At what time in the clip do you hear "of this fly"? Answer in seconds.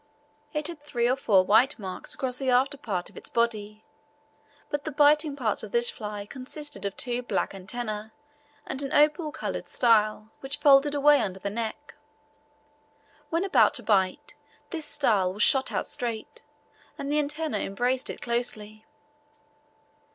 5.61-6.25